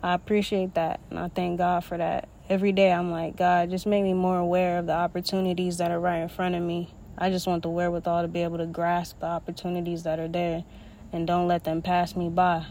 I 0.02 0.14
appreciate 0.14 0.75
that, 0.75 1.00
and 1.11 1.19
I 1.19 1.28
thank 1.28 1.59
God 1.59 1.85
for 1.85 1.99
that. 1.99 2.28
Every 2.49 2.73
day 2.73 2.90
I'm 2.90 3.11
like, 3.11 3.37
God, 3.37 3.71
just 3.71 3.87
make 3.87 4.02
me 4.02 4.14
more 4.14 4.38
aware 4.38 4.78
of 4.78 4.87
the 4.87 4.95
opportunities 4.95 5.78
that 5.78 5.90
are 5.90 6.00
right 6.00 6.19
in 6.19 6.28
front 6.28 6.54
of 6.54 6.62
me. 6.62 6.92
I 7.19 7.31
just 7.31 7.47
want 7.47 7.62
the 7.62 7.69
wherewithal 7.69 8.23
to 8.23 8.28
be 8.28 8.42
able 8.42 8.59
to 8.59 8.66
grasp 8.66 9.21
the 9.21 9.26
opportunities 9.26 10.04
that 10.04 10.19
are 10.19 10.28
there, 10.28 10.64
and 11.12 11.26
don't 11.26 11.47
let 11.47 11.64
them 11.64 11.83
pass 11.83 12.16
me 12.16 12.31
by. 12.31 12.66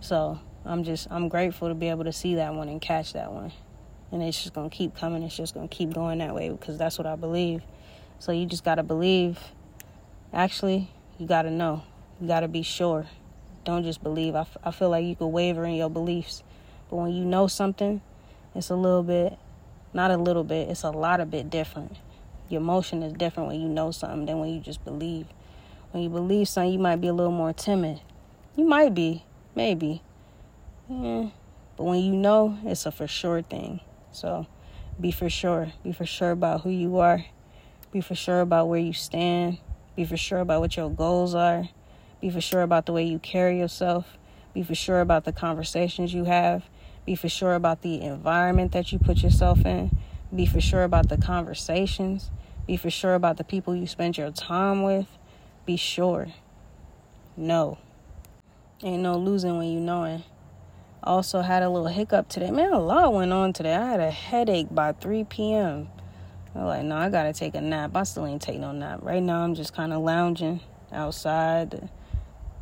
So 0.00 0.38
I'm 0.64 0.84
just 0.84 1.08
I'm 1.10 1.28
grateful 1.28 1.68
to 1.68 1.74
be 1.74 1.88
able 1.88 2.04
to 2.04 2.12
see 2.12 2.36
that 2.36 2.54
one 2.54 2.68
and 2.68 2.80
catch 2.80 3.14
that 3.14 3.32
one 3.32 3.52
and 4.10 4.22
it's 4.22 4.40
just 4.42 4.54
gonna 4.54 4.70
keep 4.70 4.96
coming. 4.96 5.22
It's 5.22 5.36
just 5.36 5.54
gonna 5.54 5.68
keep 5.68 5.92
going 5.92 6.18
that 6.18 6.34
way 6.34 6.48
because 6.50 6.78
that's 6.78 6.98
what 6.98 7.06
I 7.06 7.16
believe. 7.16 7.62
So 8.18 8.32
you 8.32 8.46
just 8.46 8.64
gotta 8.64 8.82
believe. 8.82 9.38
Actually, 10.32 10.90
you 11.18 11.26
gotta 11.26 11.50
know. 11.50 11.82
You 12.20 12.28
gotta 12.28 12.48
be 12.48 12.62
sure. 12.62 13.06
don't 13.64 13.84
just 13.84 14.02
believe. 14.02 14.34
I, 14.34 14.40
f- 14.40 14.56
I 14.64 14.70
feel 14.70 14.90
like 14.90 15.04
you 15.04 15.14
could 15.14 15.26
waver 15.26 15.64
in 15.64 15.74
your 15.74 15.90
beliefs, 15.90 16.42
but 16.88 16.96
when 16.96 17.12
you 17.12 17.24
know 17.24 17.46
something, 17.46 18.00
it's 18.54 18.70
a 18.70 18.76
little 18.76 19.02
bit, 19.02 19.38
not 19.92 20.10
a 20.10 20.16
little 20.16 20.44
bit, 20.44 20.68
it's 20.68 20.82
a 20.82 20.90
lot 20.90 21.20
of 21.20 21.30
bit 21.30 21.50
different. 21.50 21.96
Your 22.48 22.60
emotion 22.60 23.02
is 23.02 23.12
different 23.12 23.50
when 23.50 23.60
you 23.60 23.68
know 23.68 23.90
something 23.90 24.24
than 24.26 24.38
when 24.38 24.48
you 24.48 24.60
just 24.60 24.84
believe. 24.84 25.26
When 25.90 26.02
you 26.02 26.08
believe 26.08 26.48
something, 26.48 26.72
you 26.72 26.78
might 26.78 26.96
be 26.96 27.08
a 27.08 27.12
little 27.12 27.32
more 27.32 27.52
timid. 27.52 28.00
You 28.56 28.64
might 28.64 28.94
be, 28.94 29.24
maybe. 29.54 30.02
Yeah. 30.88 31.28
But 31.76 31.84
when 31.84 32.00
you 32.00 32.14
know, 32.14 32.58
it's 32.64 32.86
a 32.86 32.90
for 32.90 33.06
sure 33.06 33.42
thing. 33.42 33.80
So 34.18 34.46
be 35.00 35.12
for 35.12 35.30
sure. 35.30 35.72
Be 35.84 35.92
for 35.92 36.04
sure 36.04 36.32
about 36.32 36.62
who 36.62 36.70
you 36.70 36.98
are. 36.98 37.24
Be 37.92 38.00
for 38.00 38.16
sure 38.16 38.40
about 38.40 38.68
where 38.68 38.80
you 38.80 38.92
stand. 38.92 39.58
Be 39.94 40.04
for 40.04 40.16
sure 40.16 40.40
about 40.40 40.60
what 40.60 40.76
your 40.76 40.90
goals 40.90 41.36
are. 41.36 41.68
Be 42.20 42.30
for 42.30 42.40
sure 42.40 42.62
about 42.62 42.86
the 42.86 42.92
way 42.92 43.04
you 43.04 43.20
carry 43.20 43.58
yourself. 43.60 44.18
Be 44.54 44.64
for 44.64 44.74
sure 44.74 45.00
about 45.00 45.24
the 45.24 45.32
conversations 45.32 46.12
you 46.12 46.24
have. 46.24 46.64
Be 47.06 47.14
for 47.14 47.28
sure 47.28 47.54
about 47.54 47.82
the 47.82 48.02
environment 48.02 48.72
that 48.72 48.90
you 48.90 48.98
put 48.98 49.18
yourself 49.18 49.64
in. 49.64 49.96
Be 50.34 50.46
for 50.46 50.60
sure 50.60 50.82
about 50.82 51.08
the 51.08 51.16
conversations. 51.16 52.30
Be 52.66 52.76
for 52.76 52.90
sure 52.90 53.14
about 53.14 53.36
the 53.36 53.44
people 53.44 53.74
you 53.76 53.86
spend 53.86 54.18
your 54.18 54.32
time 54.32 54.82
with. 54.82 55.06
Be 55.64 55.76
sure. 55.76 56.26
No. 57.36 57.78
Ain't 58.82 59.02
no 59.02 59.16
losing 59.16 59.56
when 59.56 59.68
you 59.68 59.80
knowing. 59.80 60.24
Also 61.02 61.40
had 61.40 61.62
a 61.62 61.70
little 61.70 61.88
hiccup 61.88 62.28
today. 62.28 62.50
Man, 62.50 62.72
a 62.72 62.80
lot 62.80 63.12
went 63.12 63.32
on 63.32 63.52
today. 63.52 63.74
I 63.74 63.86
had 63.86 64.00
a 64.00 64.10
headache 64.10 64.68
by 64.70 64.92
3 64.92 65.24
p.m. 65.24 65.88
I 66.54 66.58
was 66.58 66.66
like, 66.66 66.84
no, 66.84 66.96
I 66.96 67.08
gotta 67.08 67.32
take 67.32 67.54
a 67.54 67.60
nap. 67.60 67.96
I 67.96 68.02
still 68.02 68.26
ain't 68.26 68.42
take 68.42 68.58
no 68.58 68.72
nap. 68.72 69.00
Right 69.02 69.22
now, 69.22 69.42
I'm 69.42 69.54
just 69.54 69.74
kind 69.74 69.92
of 69.92 70.02
lounging 70.02 70.60
outside. 70.92 71.70
The 71.70 71.88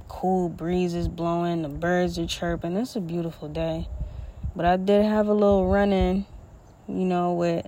cool 0.09 0.49
breezes 0.49 1.09
blowing, 1.09 1.63
the 1.63 1.69
birds 1.69 2.19
are 2.19 2.27
chirping. 2.27 2.77
It's 2.77 2.97
a 2.97 3.01
beautiful 3.01 3.49
day. 3.49 3.89
But 4.55 4.65
I 4.65 4.77
did 4.77 5.05
have 5.05 5.29
a 5.29 5.35
little 5.35 5.69
run 5.69 5.93
in, 5.93 6.27
you 6.89 7.05
know, 7.05 7.33
with 7.35 7.67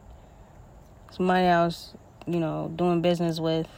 somebody 1.10 1.46
I 1.46 1.64
was, 1.64 1.94
you 2.26 2.40
know, 2.40 2.72
doing 2.74 3.00
business 3.00 3.40
with. 3.40 3.68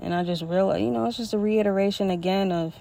And 0.00 0.14
I 0.14 0.24
just 0.24 0.42
realized, 0.42 0.82
you 0.82 0.90
know, 0.90 1.06
it's 1.06 1.16
just 1.16 1.34
a 1.34 1.38
reiteration 1.38 2.10
again 2.10 2.52
of 2.52 2.74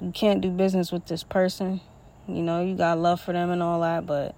you 0.00 0.12
can't 0.12 0.40
do 0.40 0.50
business 0.50 0.92
with 0.92 1.06
this 1.06 1.22
person. 1.22 1.80
You 2.28 2.42
know, 2.42 2.62
you 2.62 2.76
got 2.76 2.98
love 2.98 3.20
for 3.20 3.32
them 3.32 3.50
and 3.50 3.62
all 3.62 3.80
that, 3.80 4.06
but 4.06 4.34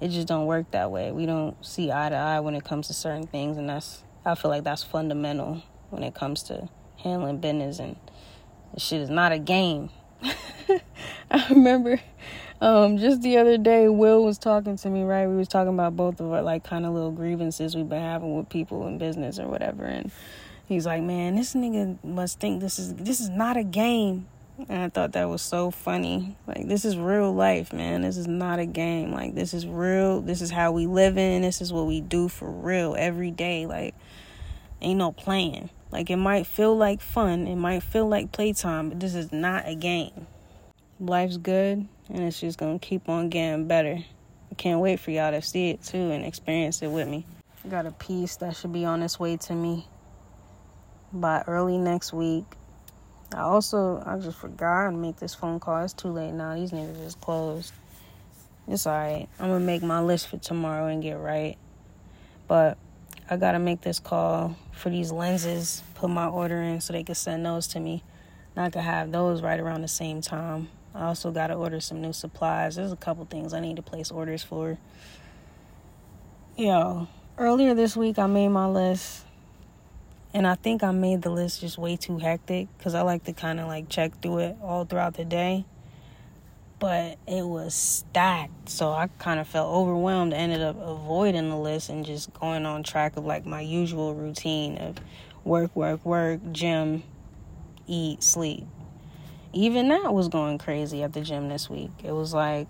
it 0.00 0.08
just 0.08 0.28
don't 0.28 0.46
work 0.46 0.70
that 0.70 0.90
way. 0.90 1.10
We 1.10 1.26
don't 1.26 1.56
see 1.64 1.90
eye 1.90 2.08
to 2.08 2.14
eye 2.14 2.40
when 2.40 2.54
it 2.54 2.64
comes 2.64 2.86
to 2.86 2.94
certain 2.94 3.26
things, 3.26 3.56
and 3.56 3.68
that's 3.68 4.04
I 4.24 4.34
feel 4.34 4.50
like 4.50 4.64
that's 4.64 4.82
fundamental 4.82 5.62
when 5.90 6.02
it 6.02 6.14
comes 6.14 6.42
to 6.44 6.68
handling 6.96 7.38
business. 7.38 7.78
And 7.78 7.96
shit 8.78 9.00
is 9.00 9.10
not 9.10 9.32
a 9.32 9.38
game. 9.38 9.90
I 11.30 11.46
remember 11.50 12.00
um, 12.60 12.96
just 12.96 13.20
the 13.20 13.36
other 13.36 13.58
day, 13.58 13.88
Will 13.88 14.24
was 14.24 14.38
talking 14.38 14.76
to 14.76 14.88
me. 14.88 15.02
Right, 15.02 15.26
we 15.26 15.36
was 15.36 15.48
talking 15.48 15.74
about 15.74 15.94
both 15.94 16.20
of 16.20 16.32
our 16.32 16.42
like 16.42 16.64
kind 16.64 16.86
of 16.86 16.94
little 16.94 17.12
grievances 17.12 17.76
we've 17.76 17.88
been 17.88 18.00
having 18.00 18.36
with 18.36 18.48
people 18.48 18.86
in 18.86 18.96
business 18.96 19.38
or 19.38 19.46
whatever, 19.46 19.84
and 19.84 20.10
he's 20.66 20.86
like, 20.86 21.02
"Man, 21.02 21.36
this 21.36 21.54
nigga 21.54 22.02
must 22.02 22.40
think 22.40 22.60
this 22.60 22.78
is 22.78 22.94
this 22.94 23.20
is 23.20 23.28
not 23.28 23.58
a 23.58 23.64
game." 23.64 24.26
And 24.58 24.78
I 24.78 24.88
thought 24.88 25.12
that 25.12 25.28
was 25.28 25.42
so 25.42 25.70
funny. 25.70 26.36
Like, 26.46 26.66
this 26.66 26.84
is 26.84 26.96
real 26.96 27.32
life, 27.32 27.72
man. 27.72 28.02
This 28.02 28.16
is 28.16 28.26
not 28.26 28.58
a 28.58 28.66
game. 28.66 29.12
Like, 29.12 29.34
this 29.34 29.52
is 29.52 29.66
real. 29.66 30.22
This 30.22 30.40
is 30.40 30.50
how 30.50 30.72
we 30.72 30.86
live 30.86 31.18
in. 31.18 31.42
This 31.42 31.60
is 31.60 31.72
what 31.72 31.86
we 31.86 32.00
do 32.00 32.28
for 32.28 32.50
real 32.50 32.96
every 32.98 33.30
day. 33.30 33.66
Like, 33.66 33.94
ain't 34.80 34.98
no 34.98 35.12
playing. 35.12 35.68
Like, 35.90 36.08
it 36.08 36.16
might 36.16 36.46
feel 36.46 36.76
like 36.76 37.02
fun. 37.02 37.46
It 37.46 37.56
might 37.56 37.82
feel 37.82 38.08
like 38.08 38.32
playtime, 38.32 38.88
but 38.88 39.00
this 39.00 39.14
is 39.14 39.30
not 39.30 39.68
a 39.68 39.74
game. 39.74 40.26
Life's 40.98 41.36
good, 41.36 41.86
and 42.08 42.22
it's 42.22 42.40
just 42.40 42.58
gonna 42.58 42.78
keep 42.78 43.08
on 43.08 43.28
getting 43.28 43.68
better. 43.68 43.98
I 44.50 44.54
can't 44.54 44.80
wait 44.80 44.98
for 44.98 45.10
y'all 45.10 45.32
to 45.32 45.42
see 45.42 45.70
it 45.70 45.82
too 45.82 46.10
and 46.10 46.24
experience 46.24 46.80
it 46.80 46.88
with 46.88 47.06
me. 47.06 47.26
I 47.64 47.68
got 47.68 47.84
a 47.84 47.90
piece 47.90 48.36
that 48.36 48.56
should 48.56 48.72
be 48.72 48.86
on 48.86 49.02
its 49.02 49.20
way 49.20 49.36
to 49.36 49.54
me 49.54 49.86
by 51.12 51.44
early 51.46 51.76
next 51.76 52.12
week 52.12 52.44
I 53.36 53.40
also 53.40 54.02
I 54.06 54.16
just 54.16 54.38
forgot 54.38 54.90
to 54.90 54.96
make 54.96 55.16
this 55.16 55.34
phone 55.34 55.60
call. 55.60 55.84
It's 55.84 55.92
too 55.92 56.08
late 56.08 56.32
now. 56.32 56.54
These 56.54 56.70
niggas 56.70 57.04
is 57.04 57.14
closed. 57.14 57.74
It's 58.66 58.86
alright. 58.86 59.28
I'm 59.38 59.50
gonna 59.50 59.60
make 59.60 59.82
my 59.82 60.00
list 60.00 60.28
for 60.28 60.38
tomorrow 60.38 60.86
and 60.86 61.02
get 61.02 61.18
right. 61.18 61.58
But 62.48 62.78
I 63.28 63.36
gotta 63.36 63.58
make 63.58 63.82
this 63.82 63.98
call 63.98 64.56
for 64.72 64.88
these 64.88 65.12
lenses, 65.12 65.82
put 65.96 66.08
my 66.08 66.26
order 66.26 66.62
in 66.62 66.80
so 66.80 66.94
they 66.94 67.04
can 67.04 67.14
send 67.14 67.44
those 67.44 67.66
to 67.68 67.80
me. 67.80 68.02
And 68.54 68.64
I 68.64 68.70
could 68.70 68.82
have 68.82 69.12
those 69.12 69.42
right 69.42 69.60
around 69.60 69.82
the 69.82 69.88
same 69.88 70.22
time. 70.22 70.68
I 70.94 71.04
also 71.04 71.30
gotta 71.30 71.54
order 71.54 71.78
some 71.78 72.00
new 72.00 72.14
supplies. 72.14 72.76
There's 72.76 72.90
a 72.92 72.96
couple 72.96 73.26
things 73.26 73.52
I 73.52 73.60
need 73.60 73.76
to 73.76 73.82
place 73.82 74.10
orders 74.10 74.42
for. 74.42 74.78
Yo, 76.56 77.06
earlier 77.36 77.74
this 77.74 77.98
week 77.98 78.18
I 78.18 78.26
made 78.28 78.48
my 78.48 78.66
list 78.66 79.25
and 80.36 80.46
I 80.46 80.54
think 80.54 80.84
I 80.84 80.90
made 80.90 81.22
the 81.22 81.30
list 81.30 81.62
just 81.62 81.78
way 81.78 81.96
too 81.96 82.18
hectic 82.18 82.68
because 82.76 82.94
I 82.94 83.00
like 83.00 83.24
to 83.24 83.32
kind 83.32 83.58
of 83.58 83.68
like 83.68 83.88
check 83.88 84.20
through 84.20 84.40
it 84.40 84.56
all 84.62 84.84
throughout 84.84 85.14
the 85.14 85.24
day. 85.24 85.64
But 86.78 87.16
it 87.26 87.42
was 87.42 87.72
stacked, 87.72 88.68
so 88.68 88.92
I 88.92 89.08
kind 89.18 89.40
of 89.40 89.48
felt 89.48 89.72
overwhelmed. 89.72 90.34
Ended 90.34 90.60
up 90.60 90.76
avoiding 90.78 91.48
the 91.48 91.56
list 91.56 91.88
and 91.88 92.04
just 92.04 92.34
going 92.34 92.66
on 92.66 92.82
track 92.82 93.16
of 93.16 93.24
like 93.24 93.46
my 93.46 93.62
usual 93.62 94.14
routine 94.14 94.76
of 94.76 94.98
work, 95.42 95.74
work, 95.74 96.04
work, 96.04 96.40
gym, 96.52 97.02
eat, 97.86 98.22
sleep. 98.22 98.66
Even 99.54 99.88
that 99.88 100.12
was 100.12 100.28
going 100.28 100.58
crazy 100.58 101.02
at 101.02 101.14
the 101.14 101.22
gym 101.22 101.48
this 101.48 101.70
week. 101.70 101.92
It 102.04 102.12
was 102.12 102.34
like 102.34 102.68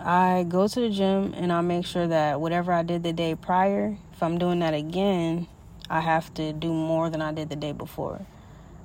I 0.00 0.44
go 0.48 0.68
to 0.68 0.80
the 0.80 0.90
gym 0.90 1.34
and 1.36 1.52
I 1.52 1.60
make 1.60 1.84
sure 1.84 2.06
that 2.06 2.40
whatever 2.40 2.72
I 2.72 2.82
did 2.82 3.02
the 3.02 3.12
day 3.12 3.34
prior 3.34 3.96
if 4.18 4.22
I'm 4.24 4.36
doing 4.36 4.58
that 4.58 4.74
again, 4.74 5.46
I 5.88 6.00
have 6.00 6.34
to 6.34 6.52
do 6.52 6.72
more 6.72 7.08
than 7.08 7.22
I 7.22 7.30
did 7.30 7.50
the 7.50 7.54
day 7.54 7.70
before. 7.70 8.26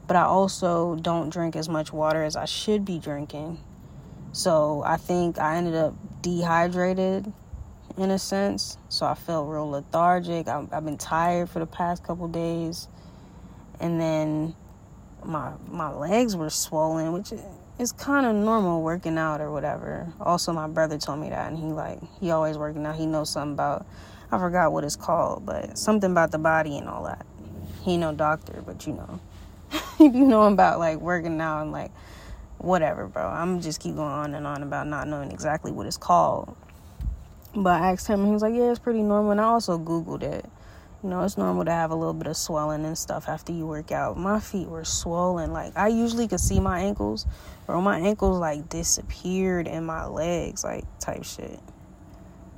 But 0.05 0.15
I 0.15 0.25
also 0.25 0.93
don't 0.93 1.31
drink 1.31 1.55
as 1.55 1.67
much 1.67 1.91
water 1.91 2.21
as 2.21 2.35
I 2.35 2.45
should 2.45 2.85
be 2.85 2.99
drinking. 2.99 3.57
So 4.31 4.83
I 4.85 4.97
think 4.97 5.39
I 5.39 5.55
ended 5.55 5.73
up 5.73 5.95
dehydrated 6.21 7.33
in 7.97 8.11
a 8.11 8.19
sense. 8.19 8.77
So 8.89 9.07
I 9.07 9.15
felt 9.15 9.49
real 9.49 9.71
lethargic. 9.71 10.47
I've, 10.47 10.71
I've 10.71 10.85
been 10.85 10.99
tired 10.99 11.49
for 11.49 11.57
the 11.57 11.65
past 11.65 12.03
couple 12.03 12.27
days. 12.27 12.87
And 13.79 13.99
then 13.99 14.53
my 15.25 15.53
my 15.67 15.91
legs 15.91 16.35
were 16.35 16.51
swollen, 16.51 17.11
which 17.11 17.31
is 17.79 17.91
kind 17.91 18.25
of 18.25 18.35
normal 18.35 18.81
working 18.81 19.17
out 19.17 19.41
or 19.41 19.51
whatever. 19.51 20.11
Also, 20.19 20.53
my 20.53 20.67
brother 20.67 20.97
told 20.97 21.19
me 21.19 21.29
that, 21.29 21.51
and 21.51 21.57
he 21.57 21.65
like 21.65 21.99
he 22.19 22.31
always 22.31 22.57
working 22.57 22.85
out. 22.85 22.95
He 22.95 23.05
knows 23.05 23.29
something 23.29 23.53
about 23.53 23.85
I 24.31 24.37
forgot 24.37 24.71
what 24.71 24.83
it's 24.83 24.95
called, 24.95 25.45
but 25.45 25.77
something 25.77 26.11
about 26.11 26.31
the 26.31 26.39
body 26.39 26.77
and 26.77 26.87
all 26.87 27.03
that. 27.03 27.25
He 27.83 27.97
no 27.97 28.13
doctor, 28.13 28.63
but 28.65 28.87
you 28.87 28.93
know, 28.93 29.19
If 29.99 30.15
you 30.15 30.25
know 30.25 30.43
about 30.43 30.79
like 30.79 30.99
working 30.99 31.39
out 31.39 31.61
and 31.61 31.71
like 31.71 31.91
whatever, 32.57 33.07
bro. 33.07 33.27
I'm 33.27 33.61
just 33.61 33.79
keep 33.79 33.95
going 33.95 34.11
on 34.11 34.33
and 34.33 34.47
on 34.47 34.63
about 34.63 34.87
not 34.87 35.07
knowing 35.07 35.31
exactly 35.31 35.71
what 35.71 35.85
it's 35.85 35.97
called. 35.97 36.55
But 37.55 37.81
I 37.81 37.91
asked 37.91 38.07
him, 38.07 38.21
and 38.21 38.27
he 38.27 38.33
was 38.33 38.41
like, 38.41 38.55
"Yeah, 38.55 38.71
it's 38.71 38.79
pretty 38.79 39.03
normal." 39.03 39.31
And 39.31 39.41
I 39.41 39.45
also 39.45 39.77
googled 39.77 40.23
it. 40.23 40.45
You 41.03 41.09
know, 41.09 41.21
it's 41.23 41.37
normal 41.37 41.65
to 41.65 41.71
have 41.71 41.91
a 41.91 41.95
little 41.95 42.13
bit 42.13 42.27
of 42.27 42.37
swelling 42.37 42.85
and 42.85 42.97
stuff 42.97 43.27
after 43.27 43.51
you 43.51 43.67
work 43.67 43.91
out. 43.91 44.17
My 44.17 44.39
feet 44.39 44.69
were 44.69 44.85
swollen. 44.85 45.51
Like 45.51 45.75
I 45.75 45.89
usually 45.89 46.29
could 46.29 46.39
see 46.39 46.61
my 46.61 46.79
ankles, 46.79 47.27
or 47.67 47.81
my 47.81 47.99
ankles 47.99 48.39
like 48.39 48.69
disappeared 48.69 49.67
in 49.67 49.83
my 49.83 50.05
legs, 50.05 50.63
like 50.63 50.85
type 50.99 51.25
shit. 51.25 51.59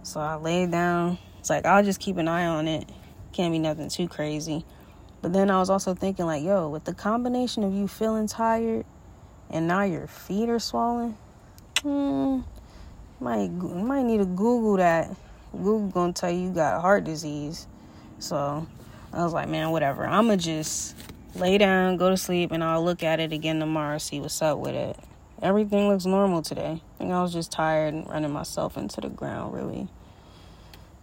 So 0.04 0.20
I 0.20 0.36
laid 0.36 0.70
down, 0.70 1.18
it's 1.40 1.50
like 1.50 1.66
I'll 1.66 1.84
just 1.84 2.00
keep 2.00 2.18
an 2.18 2.28
eye 2.28 2.46
on 2.46 2.68
it. 2.68 2.88
Can't 3.34 3.52
be 3.52 3.58
nothing 3.58 3.90
too 3.90 4.08
crazy. 4.08 4.64
But 5.24 5.34
then 5.34 5.50
I 5.50 5.58
was 5.58 5.72
also 5.72 5.96
thinking 5.96 6.28
like, 6.28 6.44
yo, 6.44 6.70
with 6.70 6.84
the 6.84 6.94
combination 6.94 7.64
of 7.64 7.74
you 7.74 7.88
feeling 7.88 8.28
tired 8.28 8.86
and 9.50 9.68
now 9.68 9.82
your 9.82 10.06
feet 10.06 10.50
are 10.50 10.60
swollen, 10.60 11.18
hmm, 11.82 12.42
might 13.20 13.48
might 13.50 14.04
need 14.04 14.20
to 14.20 14.26
Google 14.26 14.78
that. 14.78 15.16
Google 15.52 15.88
gonna 15.88 16.14
tell 16.14 16.30
you 16.30 16.42
you 16.42 16.52
got 16.52 16.80
heart 16.82 17.06
disease. 17.06 17.66
So 18.20 18.68
I 19.14 19.24
was 19.24 19.34
like, 19.34 19.50
man, 19.50 19.72
whatever. 19.72 20.06
I'ma 20.06 20.36
just 20.36 20.96
lay 21.36 21.58
down, 21.58 21.98
go 21.98 22.10
to 22.10 22.18
sleep, 22.18 22.52
and 22.52 22.64
I'll 22.64 22.84
look 22.84 23.04
at 23.04 23.20
it 23.20 23.32
again 23.32 23.60
tomorrow, 23.60 23.98
see 23.98 24.20
what's 24.20 24.42
up 24.42 24.58
with 24.58 24.76
it. 24.76 24.98
Everything 25.42 25.90
looks 25.90 26.06
normal 26.06 26.42
today. 26.42 26.82
I 26.82 26.98
think 26.98 27.12
I 27.12 27.22
was 27.22 27.34
just 27.34 27.52
tired 27.52 27.94
and 27.94 28.10
running 28.10 28.32
myself 28.32 28.78
into 28.78 29.02
the 29.02 29.10
ground, 29.10 29.54
really. 29.54 29.88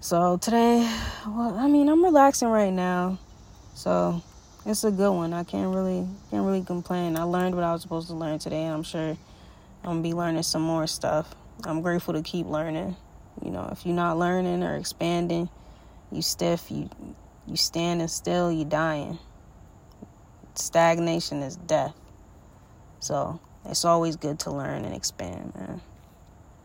So 0.01 0.37
today, 0.39 0.91
well, 1.27 1.57
I 1.59 1.69
mean, 1.69 1.89
I'm 1.89 2.03
relaxing 2.03 2.49
right 2.49 2.73
now, 2.73 3.19
so 3.75 4.23
it's 4.67 4.85
a 4.85 4.91
good 4.91 5.13
one. 5.13 5.33
I 5.33 5.45
can't 5.45 5.73
really 5.73 6.09
can't 6.31 6.45
really 6.45 6.65
complain. 6.65 7.17
I 7.17 7.23
learned 7.23 7.55
what 7.55 7.63
I 7.63 7.73
was 7.73 7.83
supposed 7.83 8.09
to 8.09 8.15
learn 8.15 8.39
today, 8.39 8.63
and 8.63 8.75
I'm 8.75 8.83
sure 8.83 9.11
I'm 9.11 9.17
gonna 9.85 10.03
be 10.03 10.13
learning 10.13 10.43
some 10.43 10.63
more 10.63 10.87
stuff. 10.87 11.35
I'm 11.65 11.83
grateful 11.83 12.15
to 12.15 12.23
keep 12.23 12.47
learning. 12.47 12.97
You 13.45 13.51
know, 13.51 13.69
if 13.71 13.87
you're 13.87 13.95
not 13.95 14.19
learning 14.19 14.63
or 14.63 14.77
expanding, 14.77 15.49
you 16.13 16.23
stiff, 16.23 16.71
you 16.71 16.89
you 17.47 17.57
standing 17.57 18.09
still, 18.09 18.53
you 18.53 18.65
dying. 18.65 19.19
Stagnation 20.55 21.43
is 21.43 21.57
death. 21.57 21.95
So 23.01 23.41
it's 23.65 23.85
always 23.85 24.17
good 24.17 24.39
to 24.41 24.51
learn 24.51 24.85
and 24.85 24.95
expand, 24.95 25.53
man. 25.55 25.81